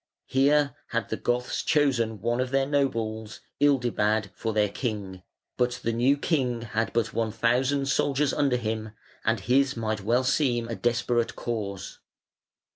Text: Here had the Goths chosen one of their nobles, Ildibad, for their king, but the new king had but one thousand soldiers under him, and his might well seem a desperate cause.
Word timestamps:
Here 0.25 0.75
had 0.87 1.09
the 1.09 1.15
Goths 1.15 1.61
chosen 1.61 2.21
one 2.21 2.41
of 2.41 2.49
their 2.49 2.65
nobles, 2.65 3.39
Ildibad, 3.59 4.31
for 4.33 4.51
their 4.51 4.67
king, 4.67 5.21
but 5.57 5.73
the 5.83 5.93
new 5.93 6.17
king 6.17 6.63
had 6.63 6.91
but 6.91 7.13
one 7.13 7.31
thousand 7.31 7.85
soldiers 7.85 8.33
under 8.33 8.57
him, 8.57 8.93
and 9.23 9.41
his 9.41 9.77
might 9.77 10.01
well 10.01 10.23
seem 10.23 10.67
a 10.67 10.73
desperate 10.75 11.35
cause. 11.35 11.99